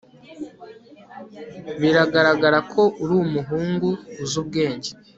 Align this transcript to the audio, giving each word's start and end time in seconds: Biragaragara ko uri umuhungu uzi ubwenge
Biragaragara 1.81 2.59
ko 2.71 2.81
uri 3.03 3.13
umuhungu 3.23 3.89
uzi 4.23 4.35
ubwenge 4.41 4.89